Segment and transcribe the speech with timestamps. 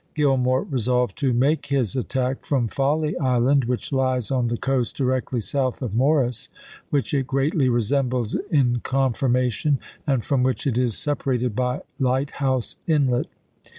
[0.15, 5.39] Gillmore resolved to make his attack from Folly Island, which lies on the coast directly
[5.41, 6.49] south of Morris,
[6.89, 9.77] which it greatly resembles in conformation,
[10.07, 13.27] and from which it is separated by Light House Inlet.